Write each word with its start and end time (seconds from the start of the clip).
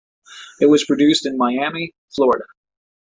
It 0.59 0.65
was 0.65 0.83
produced 0.83 1.27
in 1.27 1.37
Miami, 1.37 1.93
Florida. 2.15 2.45